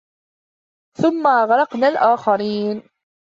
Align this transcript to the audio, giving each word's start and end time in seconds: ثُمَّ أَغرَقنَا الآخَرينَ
ثُمَّ 1.01 1.27
أَغرَقنَا 1.27 1.87
الآخَرينَ 1.87 2.83